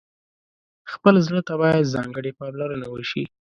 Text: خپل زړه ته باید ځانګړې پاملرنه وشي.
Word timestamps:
خپل 0.91 1.15
زړه 1.27 1.41
ته 1.47 1.53
باید 1.61 1.91
ځانګړې 1.95 2.31
پاملرنه 2.39 2.87
وشي. 2.89 3.23